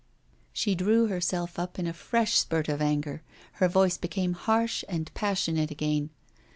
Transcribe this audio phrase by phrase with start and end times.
[0.51, 3.21] She drew herself up in a fresh spurt of anger.
[3.61, 6.09] Her voice became harsh and passionate again.